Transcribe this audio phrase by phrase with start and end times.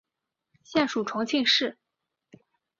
[0.63, 1.77] 现属重庆市。